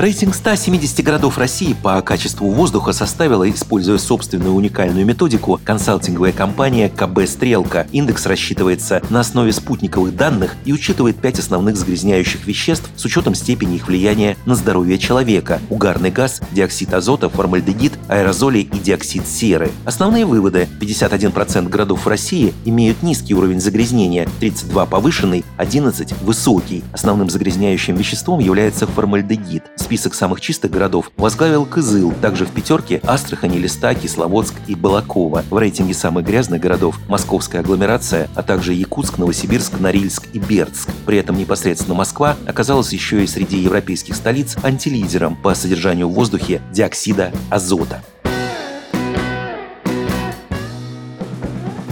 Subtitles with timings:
[0.00, 7.28] Рейтинг 170 городов России по качеству воздуха составила, используя собственную уникальную методику, консалтинговая компания КБ
[7.28, 7.86] «Стрелка».
[7.92, 13.76] Индекс рассчитывается на основе спутниковых данных и учитывает пять основных загрязняющих веществ с учетом степени
[13.76, 19.70] их влияния на здоровье человека– угарный газ, диоксид азота, формальдегид, аэрозоли и диоксид серы.
[19.84, 26.82] Основные выводы– 51% городов России имеют низкий уровень загрязнения, 32 повышенный, 11 высокий.
[26.94, 29.64] Основным загрязняющим веществом является формальдегид.
[29.90, 35.42] Список самых чистых городов возглавил Кызыл, также в пятерке Астрахань, Листа, Кисловодск и Балакова.
[35.50, 40.90] В рейтинге самых грязных городов Московская агломерация, а также Якутск, Новосибирск, Норильск и Бердск.
[41.06, 46.62] При этом непосредственно Москва оказалась еще и среди европейских столиц антилидером по содержанию в воздухе
[46.70, 48.00] диоксида азота.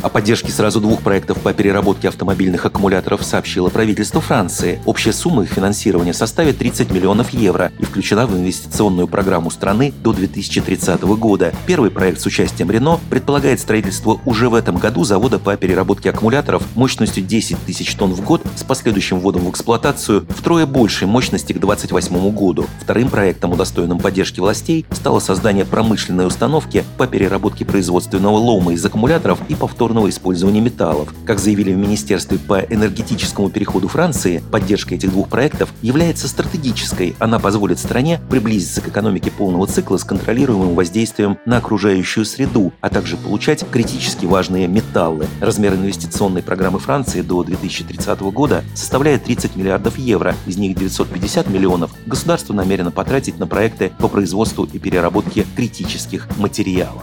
[0.08, 4.80] О поддержке сразу двух проектов по переработке автомобильных аккумуляторов сообщило правительство Франции.
[4.86, 10.14] Общая сумма их финансирования составит 30 миллионов евро и включена в инвестиционную программу страны до
[10.14, 11.52] 2030 года.
[11.66, 16.62] Первый проект с участием Рено предполагает строительство уже в этом году завода по переработке аккумуляторов
[16.74, 21.60] мощностью 10 тысяч тонн в год с последующим вводом в эксплуатацию втрое большей мощности к
[21.60, 22.64] 2028 году.
[22.80, 29.38] Вторым проектом, удостоенным поддержки властей, стало создание промышленной установки по переработке производственного лома из аккумуляторов
[29.50, 31.12] и повторного повторного использования металлов.
[31.26, 37.16] Как заявили в Министерстве по энергетическому переходу Франции, поддержка этих двух проектов является стратегической.
[37.18, 42.90] Она позволит стране приблизиться к экономике полного цикла с контролируемым воздействием на окружающую среду, а
[42.90, 45.26] также получать критически важные металлы.
[45.40, 51.90] Размер инвестиционной программы Франции до 2030 года составляет 30 миллиардов евро, из них 950 миллионов
[52.06, 57.02] государство намерено потратить на проекты по производству и переработке критических материалов.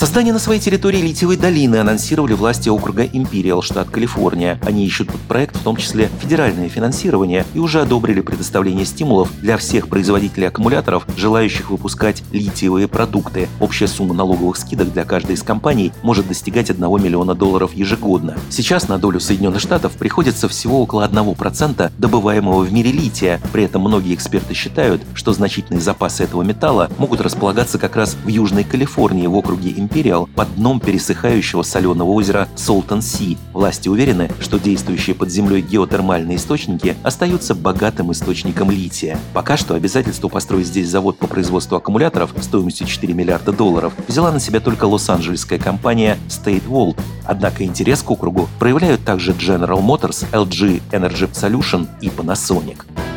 [0.00, 4.58] Создание на своей территории литиевой долины анонсировали власти округа Империал, штат Калифорния.
[4.64, 9.58] Они ищут под проект в том числе федеральное финансирование и уже одобрили предоставление стимулов для
[9.58, 13.46] всех производителей аккумуляторов, желающих выпускать литиевые продукты.
[13.60, 18.38] Общая сумма налоговых скидок для каждой из компаний может достигать 1 миллиона долларов ежегодно.
[18.48, 23.38] Сейчас на долю Соединенных Штатов приходится всего около 1% добываемого в мире лития.
[23.52, 28.28] При этом многие эксперты считают, что значительные запасы этого металла могут располагаться как раз в
[28.28, 33.36] Южной Калифорнии в округе Империал Imperial под дном пересыхающего соленого озера Солтон-Си.
[33.52, 39.18] Власти уверены, что действующие под землей геотермальные источники остаются богатым источником лития.
[39.34, 44.40] Пока что обязательство построить здесь завод по производству аккумуляторов стоимостью 4 миллиарда долларов взяла на
[44.40, 46.98] себя только лос-анджелесская компания State Volt.
[47.24, 53.09] Однако интерес к округу проявляют также General Motors, LG Energy Solution и Panasonic.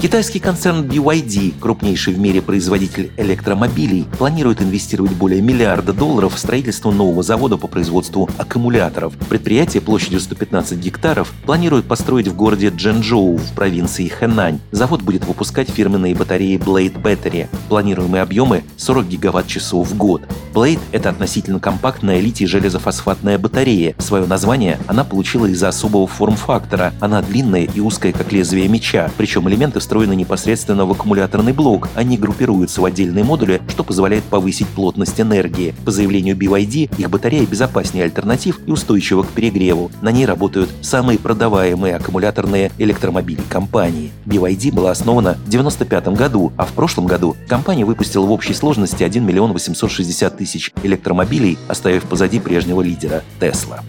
[0.00, 6.90] Китайский концерн BYD, крупнейший в мире производитель электромобилей, планирует инвестировать более миллиарда долларов в строительство
[6.90, 9.12] нового завода по производству аккумуляторов.
[9.28, 14.60] Предприятие площадью 115 гектаров планирует построить в городе Джэнчжоу в провинции Хэнань.
[14.70, 17.48] Завод будет выпускать фирменные батареи Blade Battery.
[17.68, 20.22] Планируемые объемы 40 гигаватт-часов в год.
[20.54, 23.94] Blade— это относительно компактная литий-железофосфатная батарея.
[23.98, 26.94] Свое название она получила из-за особого форм-фактора.
[27.00, 31.88] Она длинная и узкая, как лезвие меча, причем элементы встроены непосредственно в аккумуляторный блок.
[31.96, 35.74] Они группируются в отдельные модули, что позволяет повысить плотность энергии.
[35.84, 39.90] По заявлению BYD, их батарея безопаснее альтернатив и устойчива к перегреву.
[40.00, 44.12] На ней работают самые продаваемые аккумуляторные электромобили компании.
[44.26, 49.02] BYD была основана в 1995 году, а в прошлом году компания выпустила в общей сложности
[49.02, 53.80] 1 миллион 860 тысяч электромобилей, оставив позади прежнего лидера– Tesla.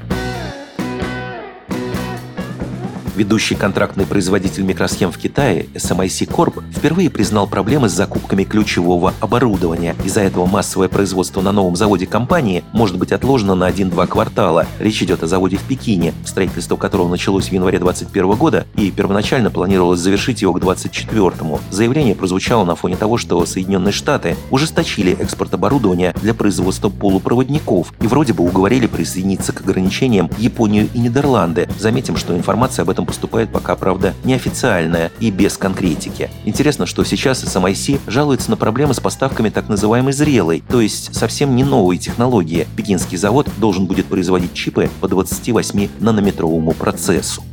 [3.22, 9.96] Ведущий контрактный производитель микросхем в Китае, SMIC Corp, впервые признал проблемы с закупками ключевого оборудования.
[10.04, 14.66] Из-за этого массовое производство на новом заводе компании может быть отложено на 1-2 квартала.
[14.80, 19.52] Речь идет о заводе в Пекине, строительство которого началось в январе 2021 года и первоначально
[19.52, 21.60] планировалось завершить его к 2024.
[21.70, 28.08] Заявление прозвучало на фоне того, что Соединенные Штаты ужесточили экспорт оборудования для производства полупроводников и
[28.08, 31.70] вроде бы уговорили присоединиться к ограничениям Японию и Нидерланды.
[31.78, 36.30] Заметим, что информация об этом поступает пока, правда, неофициальная и без конкретики.
[36.46, 41.58] Интересно, что сейчас SMIC жалуется на проблемы с поставками так называемой зрелой, то есть совсем
[41.58, 42.68] не новой технологии.
[42.78, 47.44] Пекинский завод должен будет производить чипы по 28 нанометровому процессу.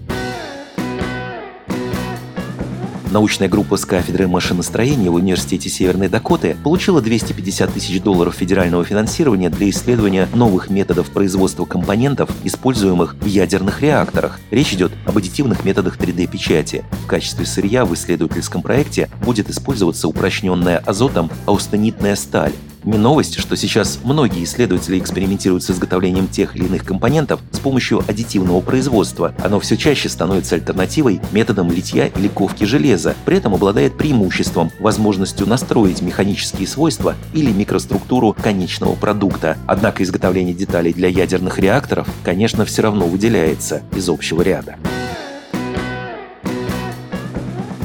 [3.11, 9.49] Научная группа с кафедры машиностроения в Университете Северной Дакоты получила 250 тысяч долларов федерального финансирования
[9.49, 14.39] для исследования новых методов производства компонентов, используемых в ядерных реакторах.
[14.51, 16.85] Речь идет об аддитивных методах 3D-печати.
[17.03, 22.53] В качестве сырья в исследовательском проекте будет использоваться упрочненная азотом аустенитная сталь,
[22.89, 27.99] не новость, что сейчас многие исследователи экспериментируют с изготовлением тех или иных компонентов с помощью
[27.99, 29.35] аддитивного производства.
[29.43, 35.47] Оно все чаще становится альтернативой методам литья или ковки железа, при этом обладает преимуществом, возможностью
[35.47, 39.59] настроить механические свойства или микроструктуру конечного продукта.
[39.67, 44.77] Однако изготовление деталей для ядерных реакторов, конечно, все равно выделяется из общего ряда.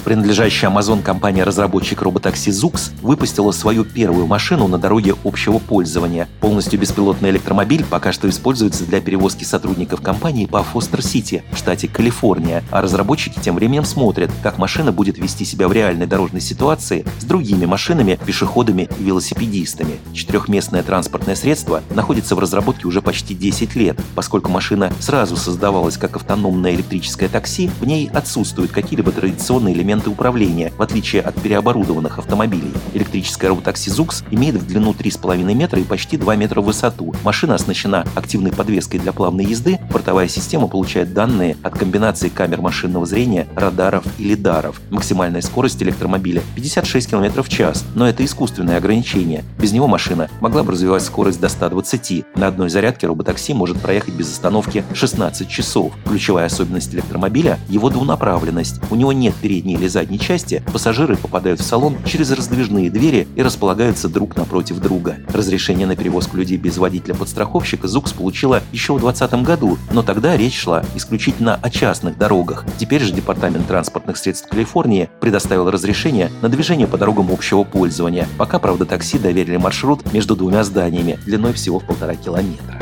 [0.04, 6.28] Принадлежащая Amazon компания-разработчик роботакси Zux выпустила свою первую машину на дороге общего пользования.
[6.42, 12.82] Полностью беспилотный электромобиль пока что используется для перевозки сотрудников компании по Фостер-Сити штате Калифорния, а
[12.82, 17.66] разработчики тем временем смотрят, как машина будет вести себя в реальной дорожной ситуации с другими
[17.66, 20.00] машинами, пешеходами и велосипедистами.
[20.14, 23.98] Четырехместное транспортное средство находится в разработке уже почти 10 лет.
[24.16, 30.10] Поскольку машина сразу создавалась как автономное электрическое такси, в ней отсутствуют какие-либо традиционные элементы элементы
[30.10, 32.72] управления, в отличие от переоборудованных автомобилей.
[32.94, 37.14] Электрическая роботакси ZUX имеет в длину 3,5 метра и почти 2 метра в высоту.
[37.24, 43.06] Машина оснащена активной подвеской для плавной езды, бортовая система получает данные от комбинации камер машинного
[43.06, 44.82] зрения, радаров и лидаров.
[44.90, 49.44] Максимальная скорость электромобиля 56 км в час, но это искусственное ограничение.
[49.60, 52.26] Без него машина могла бы развивать скорость до 120.
[52.36, 55.94] На одной зарядке роботакси может проехать без остановки 16 часов.
[56.06, 58.82] Ключевая особенность электромобиля– его двунаправленность.
[58.90, 63.42] У него нет передней или задней части пассажиры попадают в салон через раздвижные двери и
[63.42, 65.18] располагаются друг напротив друга.
[65.28, 70.58] Разрешение на перевозку людей без водителя-подстраховщика ЗУКС получила еще в 2020 году, но тогда речь
[70.58, 72.66] шла исключительно о частных дорогах.
[72.78, 78.28] Теперь же Департамент транспортных средств Калифорнии предоставил разрешение на движение по дорогам общего пользования.
[78.38, 82.80] Пока, правда, такси доверили маршрут между двумя зданиями длиной всего в полтора километра.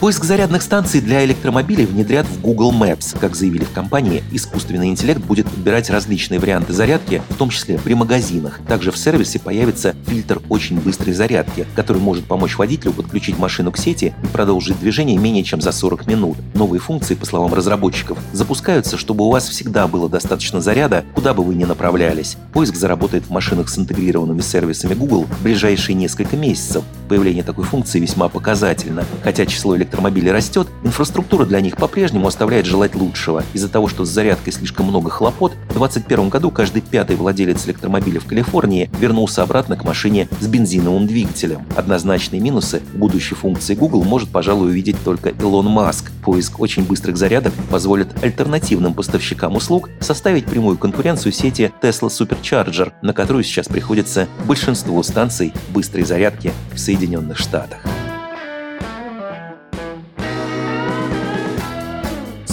[0.00, 3.18] Поиск зарядных станций для электромобилей внедрят в Google Maps.
[3.18, 7.94] Как заявили в компании, искусственный интеллект будет подбирать различные варианты зарядки, в том числе при
[7.94, 8.60] магазинах.
[8.68, 13.76] Также в сервисе появится фильтр очень быстрой зарядки, который может помочь водителю подключить машину к
[13.76, 16.36] сети и продолжить движение менее чем за 40 минут.
[16.54, 21.42] Новые функции, по словам разработчиков, запускаются, чтобы у вас всегда было достаточно заряда, куда бы
[21.42, 22.36] вы ни направлялись.
[22.52, 26.84] Поиск заработает в машинах с интегрированными сервисами Google в ближайшие несколько месяцев.
[27.08, 29.04] Появление такой функции весьма показательно.
[29.24, 33.42] Хотя число электромобилей электромобилей растет, инфраструктура для них по-прежнему оставляет желать лучшего.
[33.54, 38.20] Из-за того, что с зарядкой слишком много хлопот, в 2021 году каждый пятый владелец электромобиля
[38.20, 41.66] в Калифорнии вернулся обратно к машине с бензиновым двигателем.
[41.74, 46.12] Однозначные минусы будущей функции Google может, пожалуй, увидеть только Илон Маск.
[46.22, 53.12] Поиск очень быстрых зарядок позволит альтернативным поставщикам услуг составить прямую конкуренцию сети Tesla Supercharger, на
[53.14, 57.78] которую сейчас приходится большинство станций быстрой зарядки в Соединенных Штатах.